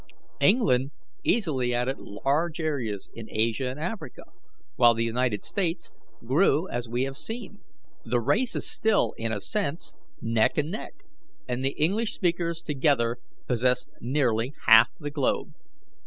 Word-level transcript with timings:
England 0.39 0.89
easily 1.23 1.75
added 1.75 1.99
large 1.99 2.59
areas 2.59 3.07
in 3.13 3.27
Asia 3.29 3.67
and 3.69 3.79
Africa, 3.79 4.23
while 4.75 4.95
the 4.95 5.03
United 5.03 5.45
States 5.45 5.91
grew 6.25 6.67
as 6.69 6.89
we 6.89 7.03
have 7.03 7.15
seen. 7.15 7.59
The 8.03 8.19
race 8.19 8.55
is 8.55 8.67
still, 8.67 9.13
in 9.17 9.31
a 9.31 9.39
sense, 9.39 9.93
neck 10.19 10.57
and 10.57 10.71
neck, 10.71 11.03
and 11.47 11.63
the 11.63 11.77
English 11.79 12.13
speakers 12.15 12.63
together 12.63 13.17
possess 13.47 13.89
nearly 13.99 14.55
half 14.65 14.87
the 14.99 15.11
globe. 15.11 15.53